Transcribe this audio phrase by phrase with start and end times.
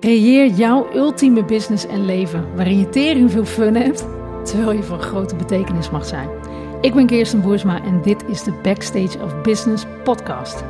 [0.00, 4.06] Creëer jouw ultieme business en leven waarin je tering veel fun hebt,
[4.44, 6.28] terwijl je van grote betekenis mag zijn.
[6.80, 10.64] Ik ben Kirsten Boersma en dit is de Backstage of Business podcast.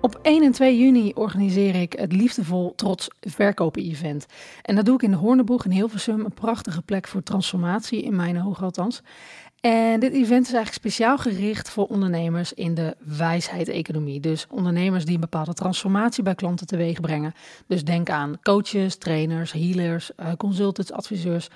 [0.00, 4.26] Op 1 en 2 juni organiseer ik het Liefdevol Trots Verkopen Event.
[4.62, 8.16] En dat doe ik in de Hoorneboeg in Hilversum, een prachtige plek voor transformatie, in
[8.16, 9.02] mijn ogen althans.
[9.60, 14.20] En dit event is eigenlijk speciaal gericht voor ondernemers in de wijsheid-economie.
[14.20, 17.32] Dus ondernemers die een bepaalde transformatie bij klanten teweeg brengen.
[17.66, 21.48] Dus denk aan coaches, trainers, healers, uh, consultants, adviseurs.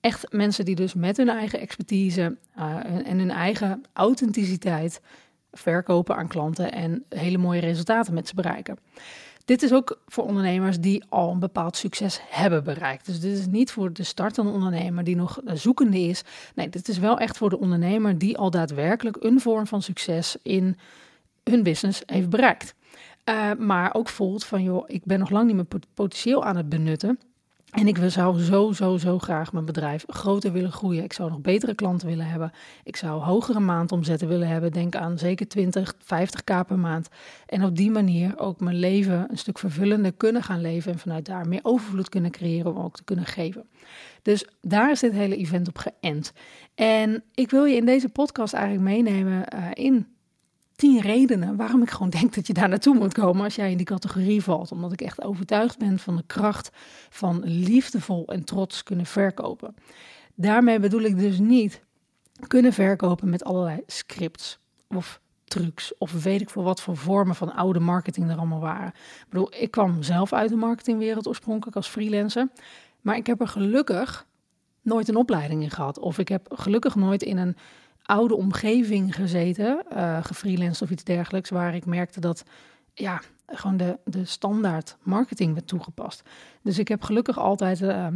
[0.00, 5.00] Echt mensen die dus met hun eigen expertise uh, en hun eigen authenticiteit
[5.52, 8.78] verkopen aan klanten en hele mooie resultaten met ze bereiken.
[9.48, 13.06] Dit is ook voor ondernemers die al een bepaald succes hebben bereikt.
[13.06, 16.22] Dus dit is niet voor de startende ondernemer die nog zoekende is.
[16.54, 20.36] Nee, dit is wel echt voor de ondernemer die al daadwerkelijk een vorm van succes
[20.42, 20.76] in
[21.44, 22.74] hun business heeft bereikt.
[23.28, 26.68] Uh, maar ook voelt van, joh, ik ben nog lang niet mijn potentieel aan het
[26.68, 27.18] benutten.
[27.70, 31.04] En ik zou zo, zo, zo graag mijn bedrijf groter willen groeien.
[31.04, 32.52] Ik zou nog betere klanten willen hebben.
[32.84, 34.72] Ik zou hogere maandomzetten willen hebben.
[34.72, 37.08] Denk aan zeker 20, 50k per maand.
[37.46, 40.92] En op die manier ook mijn leven een stuk vervullender kunnen gaan leven.
[40.92, 43.68] En vanuit daar meer overvloed kunnen creëren om ook te kunnen geven.
[44.22, 46.32] Dus daar is dit hele event op geënt.
[46.74, 50.06] En ik wil je in deze podcast eigenlijk meenemen uh, in
[50.78, 53.76] tien redenen waarom ik gewoon denk dat je daar naartoe moet komen als jij in
[53.76, 54.72] die categorie valt.
[54.72, 56.70] Omdat ik echt overtuigd ben van de kracht
[57.10, 59.74] van liefdevol en trots kunnen verkopen.
[60.34, 61.82] Daarmee bedoel ik dus niet
[62.46, 67.54] kunnen verkopen met allerlei scripts of trucs of weet ik veel wat voor vormen van
[67.54, 68.88] oude marketing er allemaal waren.
[68.88, 72.48] Ik bedoel, ik kwam zelf uit de marketingwereld oorspronkelijk als freelancer,
[73.00, 74.26] maar ik heb er gelukkig
[74.82, 77.56] nooit een opleiding in gehad of ik heb gelukkig nooit in een
[78.08, 82.44] oude omgeving gezeten, uh, gefreelanced of iets dergelijks, waar ik merkte dat
[82.94, 86.22] ja, gewoon de, de standaard marketing werd toegepast.
[86.62, 88.06] Dus ik heb gelukkig altijd uh,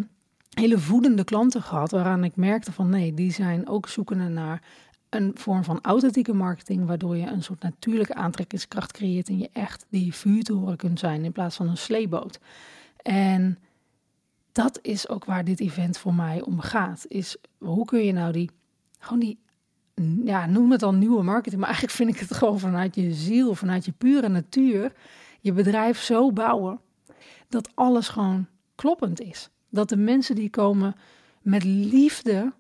[0.51, 4.63] hele voedende klanten gehad, waaraan ik merkte van nee, die zijn ook zoekende naar
[5.09, 9.87] een vorm van authentieke marketing, waardoor je een soort natuurlijke aantrekkingskracht creëert en je echt
[9.89, 12.39] die vuurtoren kunt zijn in plaats van een sleeboot.
[12.97, 13.59] En
[14.53, 17.05] dat is ook waar dit event voor mij om gaat.
[17.09, 18.51] Is hoe kun je nou die,
[18.99, 19.39] gewoon die
[20.25, 23.55] ja, noem het dan nieuwe marketing, maar eigenlijk vind ik het gewoon vanuit je ziel,
[23.55, 24.93] vanuit je pure natuur,
[25.41, 26.81] je bedrijf zo bouwen
[27.49, 29.51] dat alles gewoon kloppend is.
[29.69, 30.95] Dat de mensen die komen
[31.43, 32.53] met liefde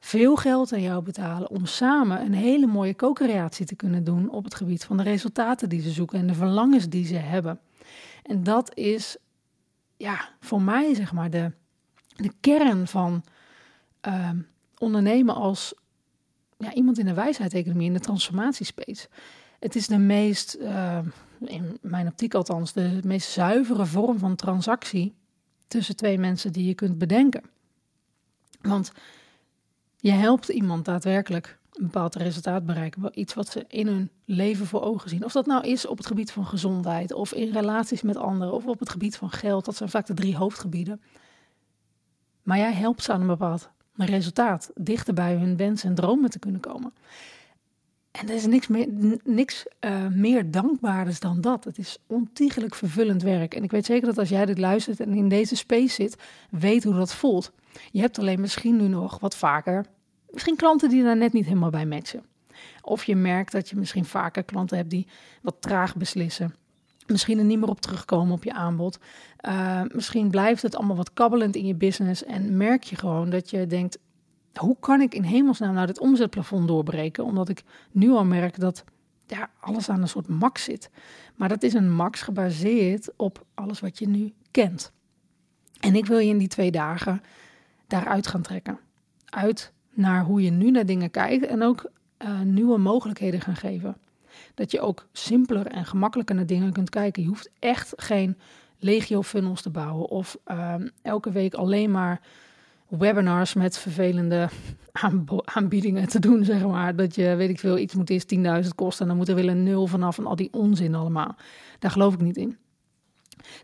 [0.00, 4.44] veel geld aan jou betalen om samen een hele mooie co-creatie te kunnen doen op
[4.44, 7.60] het gebied van de resultaten die ze zoeken en de verlangens die ze hebben.
[8.22, 9.16] En dat is
[9.96, 11.52] ja, voor mij zeg maar de,
[12.16, 13.24] de kern van
[14.06, 14.30] uh,
[14.78, 15.74] ondernemen als
[16.62, 19.08] ja, iemand in de wijsheid-economie, in de transformatiespace.
[19.58, 20.98] Het is de meest, uh,
[21.40, 25.14] in mijn optiek althans, de meest zuivere vorm van transactie
[25.68, 27.42] tussen twee mensen die je kunt bedenken.
[28.60, 28.92] Want
[29.96, 34.82] je helpt iemand daadwerkelijk een bepaald resultaat bereiken, iets wat ze in hun leven voor
[34.82, 35.24] ogen zien.
[35.24, 38.66] Of dat nou is op het gebied van gezondheid, of in relaties met anderen, of
[38.66, 39.64] op het gebied van geld.
[39.64, 41.00] Dat zijn vaak de drie hoofdgebieden.
[42.42, 46.38] Maar jij helpt ze aan een bepaald resultaat, dichter bij hun wensen en dromen te
[46.38, 46.92] kunnen komen.
[48.10, 48.88] En er is niks meer,
[49.24, 51.64] niks, uh, meer dankbaarders dan dat.
[51.64, 53.54] Het is ontiegelijk vervullend werk.
[53.54, 56.16] En ik weet zeker dat als jij dit luistert en in deze space zit,
[56.50, 57.52] weet hoe dat voelt.
[57.90, 59.86] Je hebt alleen misschien nu nog wat vaker,
[60.30, 62.24] misschien klanten die daar net niet helemaal bij matchen.
[62.80, 65.06] Of je merkt dat je misschien vaker klanten hebt die
[65.42, 66.54] wat traag beslissen
[67.12, 68.98] misschien er niet meer op terugkomen op je aanbod.
[69.48, 73.50] Uh, misschien blijft het allemaal wat kabbelend in je business en merk je gewoon dat
[73.50, 73.98] je denkt:
[74.54, 77.24] hoe kan ik in hemelsnaam nou dit omzetplafond doorbreken?
[77.24, 78.84] Omdat ik nu al merk dat
[79.26, 80.90] ja, alles aan een soort max zit.
[81.36, 84.92] Maar dat is een max gebaseerd op alles wat je nu kent.
[85.80, 87.22] En ik wil je in die twee dagen
[87.86, 88.78] daaruit gaan trekken.
[89.24, 93.96] Uit naar hoe je nu naar dingen kijkt en ook uh, nieuwe mogelijkheden gaan geven.
[94.54, 97.22] Dat je ook simpeler en gemakkelijker naar dingen kunt kijken.
[97.22, 98.38] Je hoeft echt geen
[98.78, 102.20] legio funnels te bouwen of uh, elke week alleen maar
[102.88, 104.48] webinars met vervelende
[105.44, 106.96] aanbiedingen te doen, zeg maar.
[106.96, 108.40] Dat je, weet ik veel, iets moet eerst 10.000
[108.74, 111.36] kosten en dan moet er weer een nul vanaf en al die onzin allemaal.
[111.78, 112.56] Daar geloof ik niet in.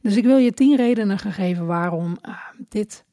[0.02, 2.36] Dus ik wil je tien redenen geven waarom uh,
[2.68, 3.04] dit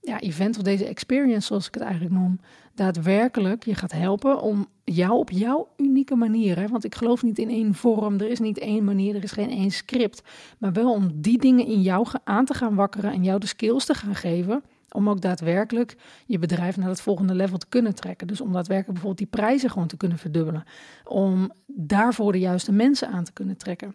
[0.00, 2.40] ja, event of deze experience, zoals ik het eigenlijk noem,
[2.78, 7.38] daadwerkelijk je gaat helpen om jou op jouw unieke manier, hè, want ik geloof niet
[7.38, 10.22] in één vorm, er is niet één manier, er is geen één script,
[10.58, 13.84] maar wel om die dingen in jou aan te gaan wakkeren en jou de skills
[13.84, 15.96] te gaan geven om ook daadwerkelijk
[16.26, 18.26] je bedrijf naar het volgende level te kunnen trekken.
[18.26, 20.64] Dus om daadwerkelijk bijvoorbeeld die prijzen gewoon te kunnen verdubbelen.
[21.04, 23.94] Om daarvoor de juiste mensen aan te kunnen trekken.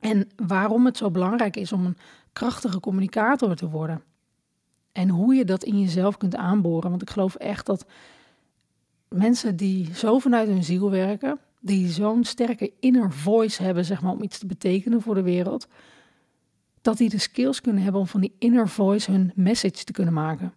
[0.00, 1.96] En waarom het zo belangrijk is om een
[2.32, 4.02] krachtige communicator te worden.
[4.94, 6.90] En hoe je dat in jezelf kunt aanboren.
[6.90, 7.86] Want ik geloof echt dat
[9.08, 14.12] mensen die zo vanuit hun ziel werken, die zo'n sterke inner voice hebben, zeg maar,
[14.12, 15.68] om iets te betekenen voor de wereld,
[16.80, 20.14] dat die de skills kunnen hebben om van die inner voice hun message te kunnen
[20.14, 20.52] maken.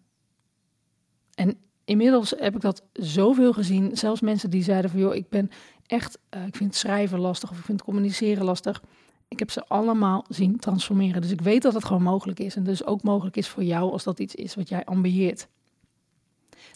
[1.34, 3.98] En inmiddels heb ik dat zoveel gezien.
[3.98, 5.50] Zelfs mensen die zeiden van joh, ik ben
[5.86, 8.84] echt, uh, ik vind schrijven lastig of ik vind communiceren lastig.
[9.28, 11.22] Ik heb ze allemaal zien transformeren.
[11.22, 12.56] Dus ik weet dat het gewoon mogelijk is.
[12.56, 15.48] En dus ook mogelijk is voor jou als dat iets is wat jij ambieert.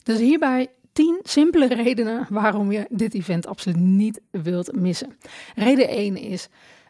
[0.04, 5.18] Dus hierbij tien simpele redenen waarom je dit event absoluut niet wilt missen.
[5.56, 6.50] Reden 1 is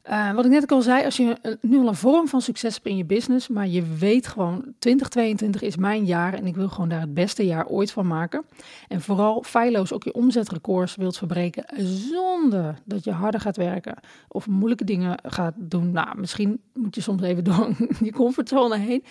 [0.09, 2.73] uh, wat ik net ook al zei, als je nu al een vorm van succes
[2.73, 6.69] hebt in je business, maar je weet gewoon 2022 is mijn jaar en ik wil
[6.69, 8.45] gewoon daar het beste jaar ooit van maken.
[8.87, 13.95] En vooral feilloos ook je omzetrecords wilt verbreken zonder dat je harder gaat werken
[14.27, 15.91] of moeilijke dingen gaat doen.
[15.91, 17.69] Nou, misschien moet je soms even door
[18.03, 19.03] je comfortzone heen.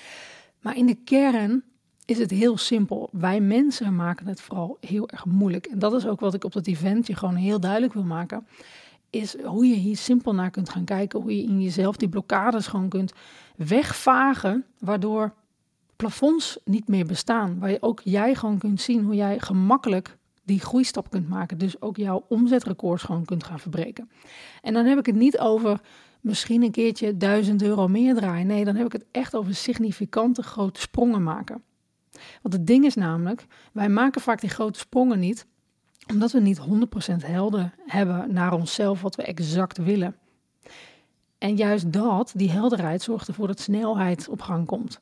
[0.61, 1.63] Maar in de kern
[2.05, 3.09] is het heel simpel.
[3.13, 5.67] Wij mensen maken het vooral heel erg moeilijk.
[5.67, 8.47] En dat is ook wat ik op dat event je gewoon heel duidelijk wil maken
[9.11, 11.21] is hoe je hier simpel naar kunt gaan kijken.
[11.21, 13.13] Hoe je in jezelf die blokkades gewoon kunt
[13.57, 14.65] wegvagen.
[14.79, 15.35] Waardoor
[15.97, 17.59] plafonds niet meer bestaan.
[17.59, 21.59] Waar je ook jij gewoon kunt zien hoe jij gemakkelijk die groeistap kunt maken.
[21.59, 24.11] Dus ook jouw omzetrecords gewoon kunt gaan verbreken.
[24.63, 25.81] En dan heb ik het niet over
[26.21, 28.47] misschien een keertje 1000 euro meer draaien.
[28.47, 31.63] Nee, dan heb ik het echt over significante grote sprongen maken.
[32.43, 35.47] Want het ding is namelijk, wij maken vaak die grote sprongen niet
[36.11, 36.63] omdat we niet 100%
[37.25, 40.17] helder hebben naar onszelf wat we exact willen.
[41.39, 45.01] En juist dat, die helderheid, zorgt ervoor dat snelheid op gang komt.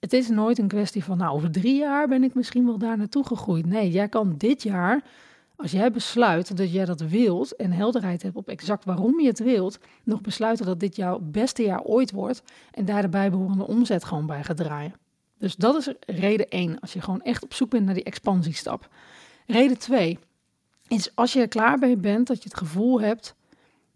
[0.00, 2.96] Het is nooit een kwestie van, nou, over drie jaar ben ik misschien wel daar
[2.96, 3.66] naartoe gegroeid.
[3.66, 5.04] Nee, jij kan dit jaar,
[5.56, 9.38] als jij besluit dat jij dat wilt en helderheid hebt op exact waarom je het
[9.38, 14.04] wilt, nog besluiten dat dit jouw beste jaar ooit wordt en daar de bijbehorende omzet
[14.04, 14.94] gewoon bij gaat draaien.
[15.38, 18.88] Dus dat is reden één, als je gewoon echt op zoek bent naar die expansiestap.
[19.46, 20.18] Reden twee
[20.88, 23.34] is als je er klaar bij bent dat je het gevoel hebt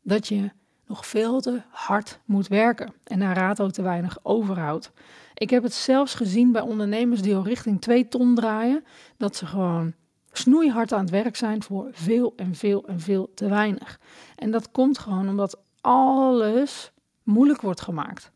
[0.02, 0.50] dat je
[0.86, 4.92] nog veel te hard moet werken en naar raad te weinig overhoudt.
[5.34, 8.84] Ik heb het zelfs gezien bij ondernemers die al richting 2 ton draaien,
[9.16, 9.94] dat ze gewoon
[10.32, 14.00] snoeihard aan het werk zijn voor veel en veel en veel te weinig.
[14.36, 16.92] En dat komt gewoon omdat alles
[17.22, 18.30] moeilijk wordt gemaakt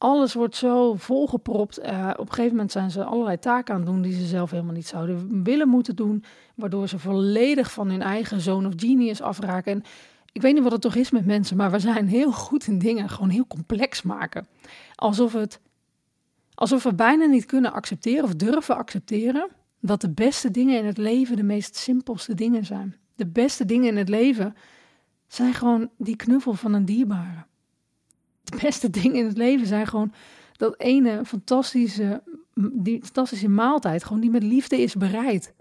[0.00, 1.78] alles wordt zo volgepropt.
[1.78, 4.50] Uh, op een gegeven moment zijn ze allerlei taken aan het doen die ze zelf
[4.50, 6.24] helemaal niet zouden willen moeten doen.
[6.54, 9.72] Waardoor ze volledig van hun eigen zone of genius afraken.
[9.72, 9.82] En
[10.32, 12.78] ik weet niet wat het toch is met mensen, maar we zijn heel goed in
[12.78, 14.46] dingen gewoon heel complex maken.
[14.94, 15.60] Alsof, het,
[16.54, 19.48] alsof we bijna niet kunnen accepteren of durven accepteren
[19.80, 22.96] dat de beste dingen in het leven de meest simpelste dingen zijn.
[23.14, 24.56] De beste dingen in het leven
[25.26, 27.48] zijn gewoon die knuffel van een dierbare
[28.50, 30.12] de beste dingen in het leven zijn gewoon
[30.56, 32.22] dat ene fantastische,
[32.72, 35.52] die fantastische maaltijd, gewoon die met liefde is bereid.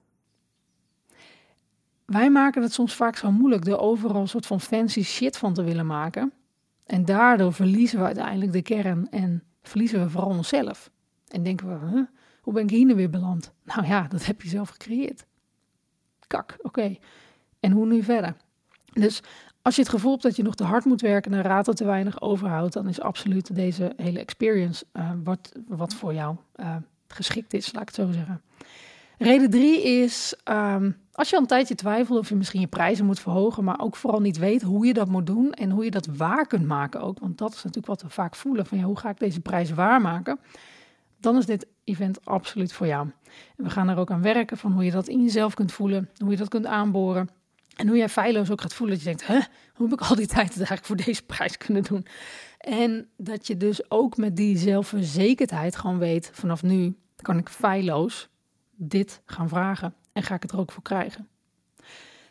[2.06, 5.54] Wij maken het soms vaak zo moeilijk door overal een soort van fancy shit van
[5.54, 6.32] te willen maken.
[6.86, 10.92] En daardoor verliezen we uiteindelijk de kern en verliezen we vooral onszelf.
[11.28, 12.08] En denken we,
[12.42, 13.52] hoe ben ik hier nu weer beland?
[13.64, 15.26] Nou ja, dat heb je zelf gecreëerd.
[16.28, 16.98] Kak, oké.
[17.60, 18.36] En hoe nu verder?
[18.94, 19.22] Dus
[19.62, 21.86] als je het gevoel hebt dat je nog te hard moet werken en raad te
[21.86, 26.76] weinig overhoudt, dan is absoluut deze hele experience uh, wat, wat voor jou uh,
[27.08, 28.42] geschikt is, laat ik het zo zeggen.
[29.18, 33.06] Reden drie is, um, als je al een tijdje twijfelt of je misschien je prijzen
[33.06, 35.92] moet verhogen, maar ook vooral niet weet hoe je dat moet doen en hoe je
[35.92, 38.84] dat waar kunt maken ook, want dat is natuurlijk wat we vaak voelen van ja,
[38.84, 40.40] hoe ga ik deze prijs waarmaken,
[41.20, 43.08] dan is dit event absoluut voor jou.
[43.56, 46.32] We gaan er ook aan werken van hoe je dat in jezelf kunt voelen, hoe
[46.32, 47.30] je dat kunt aanboren
[47.80, 49.40] en hoe jij feilloos ook gaat voelen dat je denkt, hè,
[49.76, 52.06] hoe heb ik al die tijd het eigenlijk voor deze prijs kunnen doen?
[52.58, 58.30] En dat je dus ook met die zelfverzekerdheid gewoon weet, vanaf nu kan ik feilloos
[58.76, 61.28] dit gaan vragen en ga ik het er ook voor krijgen.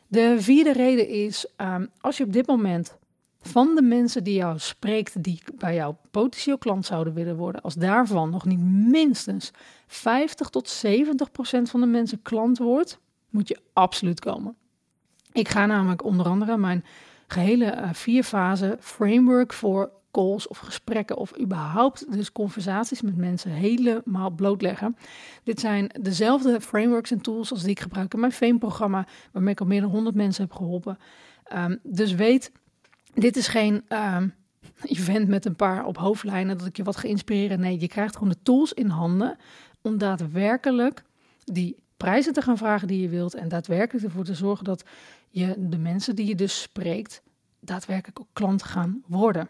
[0.06, 2.96] De vierde reden is, um, als je op dit moment
[3.40, 7.74] van de mensen die jou spreekt, die bij jou potentieel klant zouden willen worden, als
[7.74, 9.50] daarvan nog niet minstens
[9.86, 12.98] 50 tot 70 procent van de mensen klant wordt,
[13.30, 14.56] moet je absoluut komen.
[15.38, 16.84] Ik ga namelijk onder andere mijn
[17.26, 23.50] gehele uh, vier fase framework voor calls of gesprekken of überhaupt dus conversaties met mensen
[23.50, 24.96] helemaal blootleggen.
[25.42, 29.60] Dit zijn dezelfde frameworks en tools als die ik gebruik in mijn Fame-programma, waarmee ik
[29.60, 30.98] al meer dan 100 mensen heb geholpen.
[31.44, 32.52] Ehm, dus weet,
[33.14, 34.34] dit is geen um,
[34.82, 37.60] event met een paar op hoofdlijnen dat ik je wat ga inspireren.
[37.60, 39.36] Nee, je krijgt gewoon de tools in handen
[39.82, 41.02] om daadwerkelijk
[41.44, 44.84] die prijzen te gaan vragen die je wilt en daadwerkelijk ervoor te zorgen dat
[45.30, 47.22] je de mensen die je dus spreekt
[47.60, 49.48] daadwerkelijk ook klant gaan worden.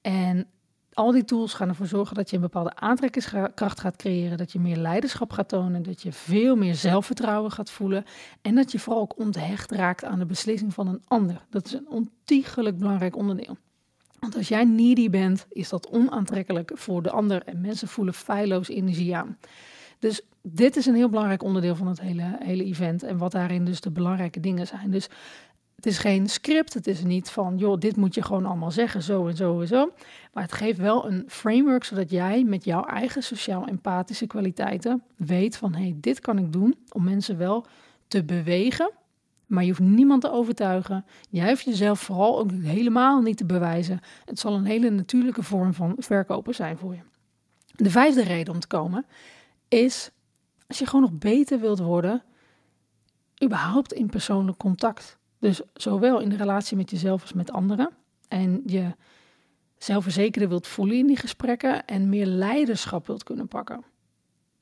[0.00, 0.46] En
[0.92, 4.58] al die tools gaan ervoor zorgen dat je een bepaalde aantrekkingskracht gaat creëren, dat je
[4.58, 8.04] meer leiderschap gaat tonen, dat je veel meer zelfvertrouwen gaat voelen
[8.42, 11.44] en dat je vooral ook onthecht raakt aan de beslissing van een ander.
[11.50, 13.56] Dat is een ontiegelijk belangrijk onderdeel.
[14.18, 18.68] Want als jij needy bent, is dat onaantrekkelijk voor de ander en mensen voelen feilloos
[18.68, 19.38] energie aan.
[20.04, 23.64] Dus dit is een heel belangrijk onderdeel van het hele, hele event en wat daarin
[23.64, 24.90] dus de belangrijke dingen zijn.
[24.90, 25.08] Dus
[25.76, 29.02] het is geen script, het is niet van, joh, dit moet je gewoon allemaal zeggen,
[29.02, 29.92] zo en zo en zo.
[30.32, 35.74] Maar het geeft wel een framework, zodat jij met jouw eigen sociaal-empathische kwaliteiten weet van,
[35.74, 37.66] hé, hey, dit kan ik doen om mensen wel
[38.08, 38.90] te bewegen.
[39.46, 41.04] Maar je hoeft niemand te overtuigen.
[41.30, 44.00] Jij hoeft jezelf vooral ook helemaal niet te bewijzen.
[44.24, 47.00] Het zal een hele natuurlijke vorm van verkopen zijn voor je.
[47.76, 49.04] De vijfde reden om te komen
[49.82, 50.10] is,
[50.66, 52.22] als je gewoon nog beter wilt worden,
[53.44, 55.18] überhaupt in persoonlijk contact.
[55.38, 57.90] Dus zowel in de relatie met jezelf als met anderen.
[58.28, 58.94] En je
[59.78, 63.84] zelfverzekerder wilt voelen in die gesprekken en meer leiderschap wilt kunnen pakken.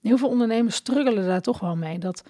[0.00, 1.99] Heel veel ondernemers struggelen daar toch wel mee.
[1.99, 2.23] Dat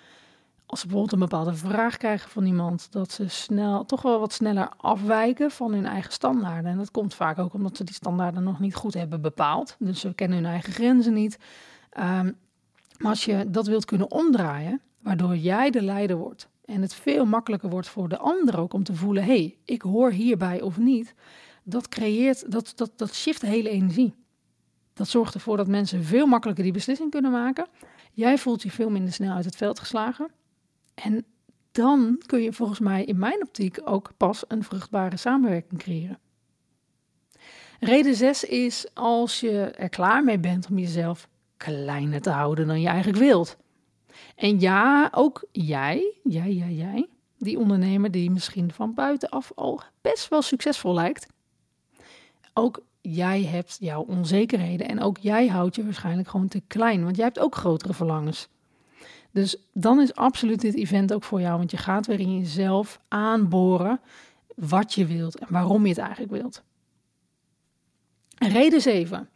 [0.67, 4.33] als ze bijvoorbeeld een bepaalde vraag krijgen van iemand, dat ze snel, toch wel wat
[4.33, 6.71] sneller afwijken van hun eigen standaarden.
[6.71, 9.77] En dat komt vaak ook omdat ze die standaarden nog niet goed hebben bepaald.
[9.79, 11.39] Dus ze kennen hun eigen grenzen niet.
[11.99, 12.37] Um,
[13.03, 17.25] maar als je dat wilt kunnen omdraaien, waardoor jij de leider wordt en het veel
[17.25, 20.79] makkelijker wordt voor de ander ook om te voelen: hé, hey, ik hoor hierbij of
[20.79, 21.15] niet.
[21.63, 24.15] Dat creëert, dat, dat, dat shift hele energie.
[24.95, 27.67] Dat zorgt ervoor dat mensen veel makkelijker die beslissing kunnen maken.
[28.13, 30.31] Jij voelt je veel minder snel uit het veld geslagen.
[30.95, 31.25] En
[31.73, 36.19] dan kun je volgens mij in mijn optiek ook pas een vruchtbare samenwerking creëren.
[37.81, 41.29] Reden 6 is als je er klaar mee bent om jezelf
[41.63, 43.57] kleiner te houden dan je eigenlijk wilt.
[44.37, 50.29] En ja, ook jij, jij, jij, jij, die ondernemer die misschien van buitenaf al best
[50.29, 51.27] wel succesvol lijkt.
[52.55, 57.17] Ook jij hebt jouw onzekerheden en ook jij houdt je waarschijnlijk gewoon te klein, want
[57.17, 58.49] jij hebt ook grotere verlangens.
[59.31, 63.01] Dus dan is absoluut dit event ook voor jou, want je gaat weer in jezelf
[63.09, 64.01] aanboren
[64.55, 66.63] wat je wilt en waarom je het eigenlijk wilt.
[68.39, 69.29] Reden 7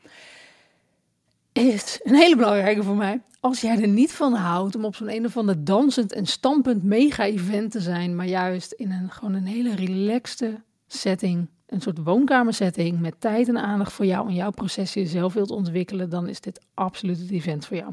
[1.57, 3.23] is een hele belangrijke voor mij.
[3.41, 6.83] Als jij er niet van houdt om op zo'n een of ander dansend en stampend
[6.83, 13.01] mega-event te zijn, maar juist in een gewoon een hele relaxte setting, een soort woonkamersetting
[13.01, 16.61] met tijd en aandacht voor jou en jouw proces jezelf wilt ontwikkelen, dan is dit
[16.75, 17.93] absoluut het event voor jou.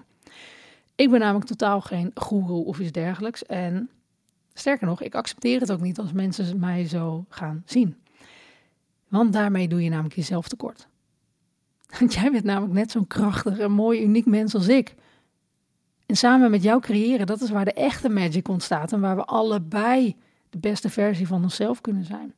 [0.96, 3.46] Ik ben namelijk totaal geen goeroe of iets dergelijks.
[3.46, 3.90] En
[4.54, 7.96] sterker nog, ik accepteer het ook niet als mensen mij zo gaan zien.
[9.08, 10.88] Want daarmee doe je namelijk jezelf tekort.
[12.00, 14.96] Want jij bent namelijk net zo'n krachtig en mooi, uniek mens als ik.
[16.06, 19.26] En samen met jou creëren, dat is waar de echte magic ontstaat en waar we
[19.26, 20.16] allebei
[20.50, 22.34] de beste versie van onszelf kunnen zijn.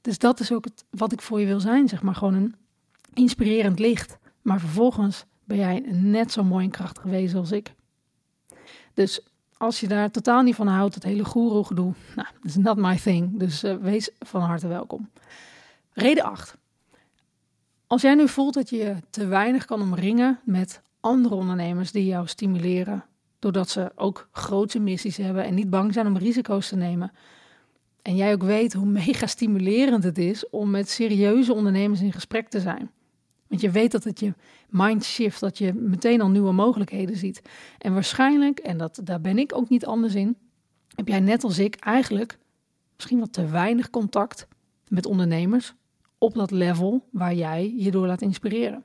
[0.00, 2.54] Dus dat is ook het, wat ik voor je wil zijn, zeg maar gewoon een
[3.14, 4.18] inspirerend licht.
[4.42, 7.74] Maar vervolgens ben jij net zo mooi en krachtig wezen als ik.
[8.94, 9.20] Dus
[9.56, 12.76] als je daar totaal niet van houdt, het hele goeroe gedoe, nou, dat is not
[12.76, 13.38] my thing.
[13.38, 15.10] Dus uh, wees van harte welkom.
[15.92, 16.56] Reden 8.
[17.88, 22.04] Als jij nu voelt dat je je te weinig kan omringen met andere ondernemers die
[22.04, 23.04] jou stimuleren,
[23.38, 27.12] doordat ze ook grote missies hebben en niet bang zijn om risico's te nemen.
[28.02, 32.48] En jij ook weet hoe mega stimulerend het is om met serieuze ondernemers in gesprek
[32.48, 32.90] te zijn.
[33.46, 34.34] Want je weet dat het je
[34.68, 37.42] mind shift, dat je meteen al nieuwe mogelijkheden ziet.
[37.78, 40.36] En waarschijnlijk, en dat, daar ben ik ook niet anders in,
[40.94, 42.38] heb jij net als ik eigenlijk
[42.96, 44.46] misschien wat te weinig contact
[44.88, 45.74] met ondernemers
[46.18, 48.84] op dat level waar jij je door laat inspireren.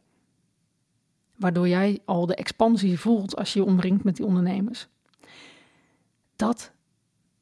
[1.36, 4.88] Waardoor jij al de expansie voelt als je je omringt met die ondernemers.
[6.36, 6.72] Dat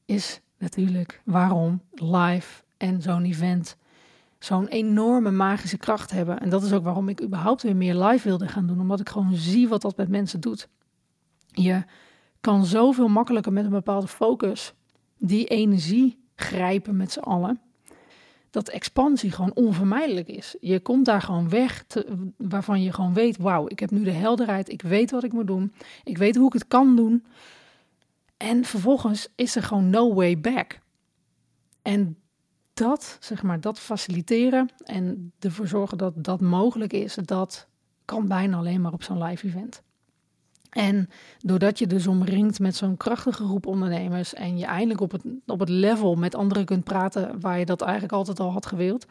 [0.05, 3.77] is natuurlijk waarom live en zo'n event
[4.43, 6.39] zo'n enorme magische kracht hebben.
[6.39, 9.09] En dat is ook waarom ik überhaupt weer meer live wilde gaan doen, omdat ik
[9.09, 10.67] gewoon zie wat dat met mensen doet.
[11.47, 11.83] Je
[12.41, 14.73] kan zoveel makkelijker met een bepaalde focus
[15.17, 17.61] die energie grijpen met z'n allen.
[18.51, 20.55] Dat expansie gewoon onvermijdelijk is.
[20.59, 21.85] Je komt daar gewoon weg
[22.37, 25.47] waarvan je gewoon weet: wauw, ik heb nu de helderheid, ik weet wat ik moet
[25.47, 27.25] doen, ik weet hoe ik het kan doen.
[28.37, 30.79] En vervolgens is er gewoon no way back.
[31.81, 32.17] En
[32.73, 37.67] dat, zeg maar, dat faciliteren en ervoor zorgen dat dat mogelijk is, dat
[38.05, 39.81] kan bijna alleen maar op zo'n live event.
[40.71, 41.09] En
[41.39, 45.59] doordat je dus omringt met zo'n krachtige groep ondernemers en je eindelijk op het, op
[45.59, 49.05] het level met anderen kunt praten waar je dat eigenlijk altijd al had gewild,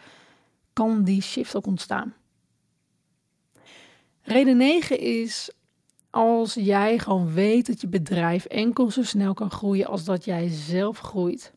[0.73, 2.14] kan die shift ook ontstaan.
[4.23, 5.50] Reden 9 is
[6.11, 10.49] als jij gewoon weet dat je bedrijf enkel zo snel kan groeien als dat jij
[10.49, 11.52] zelf groeit.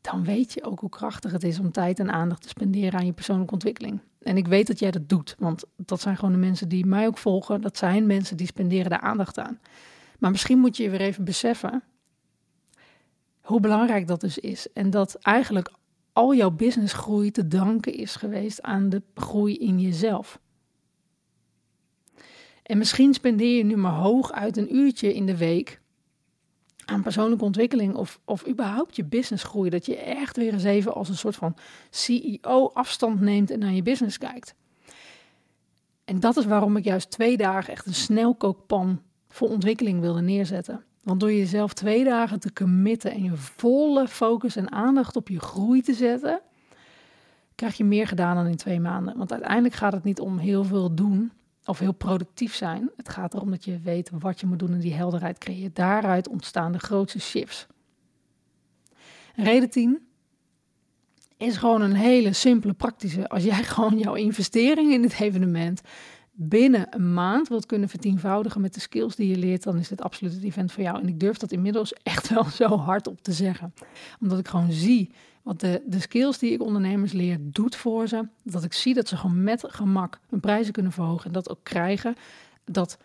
[0.00, 3.06] dan weet je ook hoe krachtig het is om tijd en aandacht te spenderen aan
[3.06, 4.00] je persoonlijke ontwikkeling.
[4.28, 7.06] En ik weet dat jij dat doet, want dat zijn gewoon de mensen die mij
[7.06, 7.60] ook volgen.
[7.60, 9.60] Dat zijn mensen die spenderen daar aandacht aan.
[10.18, 11.82] Maar misschien moet je je weer even beseffen
[13.40, 14.72] hoe belangrijk dat dus is.
[14.72, 15.72] En dat eigenlijk
[16.12, 20.40] al jouw businessgroei te danken is geweest aan de groei in jezelf.
[22.62, 25.80] En misschien spendeer je nu maar hoog uit een uurtje in de week
[26.88, 29.70] aan persoonlijke ontwikkeling of, of überhaupt je businessgroei.
[29.70, 31.56] Dat je echt weer eens even als een soort van
[31.90, 34.54] CEO afstand neemt en naar je business kijkt.
[36.04, 40.84] En dat is waarom ik juist twee dagen echt een snelkookpan voor ontwikkeling wilde neerzetten.
[41.02, 45.40] Want door jezelf twee dagen te committen en je volle focus en aandacht op je
[45.40, 46.40] groei te zetten,
[47.54, 49.16] krijg je meer gedaan dan in twee maanden.
[49.16, 51.32] Want uiteindelijk gaat het niet om heel veel doen
[51.68, 52.90] of heel productief zijn.
[52.96, 55.76] Het gaat erom dat je weet wat je moet doen en die helderheid creëert.
[55.76, 57.66] Daaruit ontstaan de grootste shifts.
[59.34, 60.06] Reden 10
[61.36, 63.28] is gewoon een hele simpele, praktische.
[63.28, 65.80] Als jij gewoon jouw investering in dit evenement
[66.32, 70.02] binnen een maand wilt kunnen vertienvoudigen met de skills die je leert, dan is dit
[70.02, 71.00] absoluut het event voor jou.
[71.00, 73.74] En ik durf dat inmiddels echt wel zo hard op te zeggen.
[74.20, 75.10] Omdat ik gewoon zie
[75.48, 78.28] wat de, de skills die ik ondernemers leer doet voor ze.
[78.42, 81.58] Dat ik zie dat ze gewoon met gemak hun prijzen kunnen verhogen en dat ook
[81.62, 82.14] krijgen.
[82.64, 82.98] Dat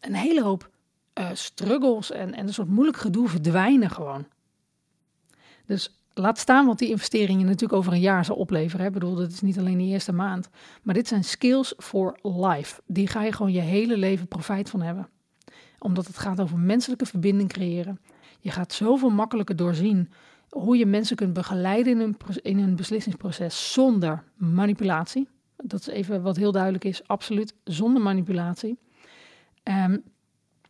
[0.00, 0.70] een hele hoop
[1.14, 4.26] uh, struggles en, en een soort moeilijk gedoe verdwijnen gewoon.
[5.66, 8.86] Dus Laat staan wat die investeringen natuurlijk over een jaar zal opleveren.
[8.86, 10.48] Ik bedoel, dat is niet alleen de eerste maand.
[10.82, 12.80] Maar dit zijn skills for life.
[12.86, 15.08] Die ga je gewoon je hele leven profijt van hebben.
[15.78, 18.00] Omdat het gaat over menselijke verbinding creëren.
[18.40, 20.10] Je gaat zoveel makkelijker doorzien
[20.50, 25.28] hoe je mensen kunt begeleiden in een, in beslissingsproces zonder manipulatie.
[25.56, 28.78] Dat is even wat heel duidelijk is, absoluut zonder manipulatie.
[29.64, 30.02] Um,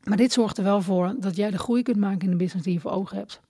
[0.05, 2.65] maar dit zorgt er wel voor dat jij de groei kunt maken in de business
[2.65, 3.41] die je voor ogen hebt.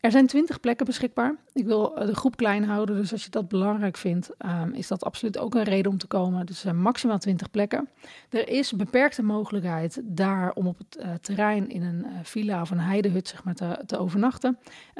[0.00, 1.36] Er zijn twintig plekken beschikbaar.
[1.52, 4.88] Ik wil eh, de groep klein houden, dus als je dat belangrijk vindt, um, is
[4.88, 6.46] dat absoluut ook een reden om te komen.
[6.46, 7.88] Dus er zijn maximaal 20 plekken.
[8.30, 12.70] Er is beperkte mogelijkheid daar om op het uh, terrein in een uh, villa of
[12.70, 14.58] een heidehut zeg maar, te, te overnachten.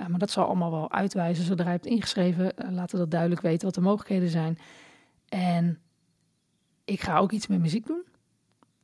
[0.08, 2.52] maar dat zal allemaal wel uitwijzen zodra je hebt ingeschreven.
[2.56, 4.58] laten we dat duidelijk weten wat de mogelijkheden zijn.
[5.28, 5.78] En
[6.84, 8.02] ik ga ook iets met muziek doen.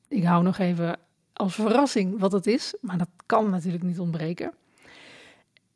[0.08, 0.98] Ik hou nog even
[1.32, 4.52] als verrassing wat het is, maar dat kan natuurlijk niet ontbreken.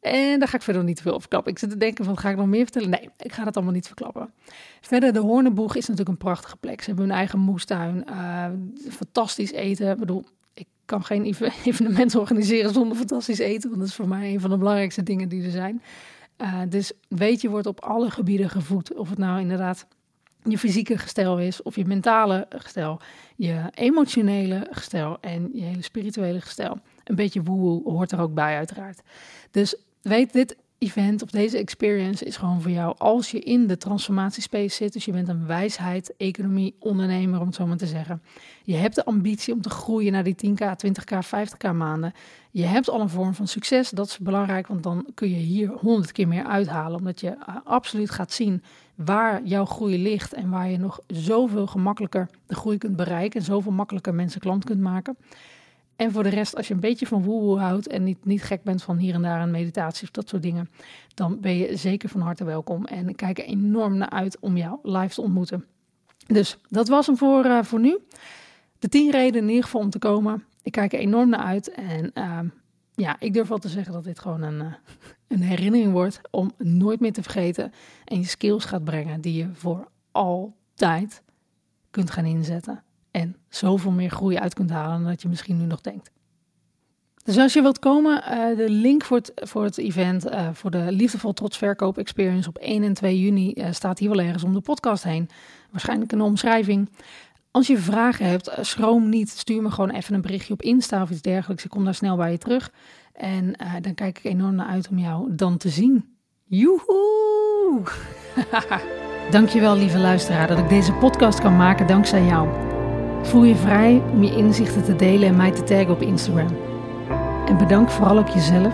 [0.06, 1.40] En daar ga ik verder niet te veel over.
[1.44, 2.90] Ik zit te denken van, ga ik nog meer vertellen?
[2.90, 4.32] Nee, ik ga dat allemaal niet verklappen.
[4.80, 6.80] Verder, de Hoornenboeg is natuurlijk een prachtige plek.
[6.80, 8.44] Ze hebben hun eigen moestuin, uh,
[8.90, 9.90] fantastisch eten.
[9.90, 11.24] Ik bedoel, ik kan geen
[11.64, 13.68] evenement organiseren zonder fantastisch eten.
[13.68, 15.82] Want dat is voor mij een van de belangrijkste dingen die er zijn.
[16.38, 18.94] Uh, dus weet je, wordt op alle gebieden gevoed.
[18.94, 19.86] Of het nou inderdaad
[20.50, 23.00] je fysieke gestel is, of je mentale gestel,
[23.36, 26.78] je emotionele gestel en je hele spirituele gestel.
[27.04, 29.02] Een beetje woe hoort er ook bij, uiteraard.
[29.50, 29.76] Dus
[30.08, 34.76] weet, dit event of deze experience is gewoon voor jou als je in de transformatiespace
[34.76, 34.92] zit.
[34.92, 38.22] Dus je bent een wijsheid, economie, ondernemer, om het zo maar te zeggen.
[38.64, 42.12] Je hebt de ambitie om te groeien naar die 10k, 20k, 50k maanden.
[42.50, 43.90] Je hebt al een vorm van succes.
[43.90, 46.98] Dat is belangrijk, want dan kun je hier 100 keer meer uithalen.
[46.98, 48.62] Omdat je eh, absoluut gaat zien
[48.94, 53.46] waar jouw groei ligt en waar je nog zoveel gemakkelijker de groei kunt bereiken en
[53.46, 55.16] zoveel makkelijker mensen klant kunt maken.
[55.96, 58.62] En voor de rest, als je een beetje van woehoe houdt en niet, niet gek
[58.62, 60.70] bent van hier en daar een meditatie of dat soort dingen,
[61.14, 62.84] dan ben je zeker van harte welkom.
[62.84, 65.64] En ik kijk er enorm naar uit om jou live te ontmoeten.
[66.26, 67.98] Dus dat was hem voor, uh, voor nu.
[68.78, 70.44] De tien redenen in ieder geval om te komen.
[70.62, 71.70] Ik kijk er enorm naar uit.
[71.70, 72.38] En uh,
[72.94, 74.74] ja, ik durf wel te zeggen dat dit gewoon een, uh,
[75.28, 77.72] een herinnering wordt om nooit meer te vergeten.
[78.04, 81.22] En je skills gaat brengen die je voor altijd
[81.90, 82.84] kunt gaan inzetten
[83.16, 86.10] en zoveel meer groei uit kunt halen dan dat je misschien nu nog denkt.
[87.24, 90.70] Dus als je wilt komen, uh, de link voor het, voor het event, uh, voor
[90.70, 94.44] de Liefdevol Trots Verkoop Experience op 1 en 2 juni, uh, staat hier wel ergens
[94.44, 95.28] om de podcast heen.
[95.70, 96.90] Waarschijnlijk een omschrijving.
[97.50, 99.28] Als je vragen hebt, schroom niet.
[99.28, 101.64] Stuur me gewoon even een berichtje op Insta of iets dergelijks.
[101.64, 102.72] Ik kom daar snel bij je terug.
[103.12, 106.16] En dan kijk ik enorm naar uit om jou dan te zien.
[106.44, 107.82] Joehoe!
[109.30, 112.75] Dankjewel, lieve luisteraar, dat ik deze podcast kan maken dankzij jou.
[113.26, 116.56] Voel je vrij om je inzichten te delen en mij te taggen op Instagram.
[117.46, 118.72] En bedank vooral ook jezelf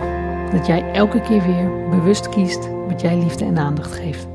[0.51, 4.32] dat jij elke keer weer bewust kiest wat jij liefde en aandacht geeft.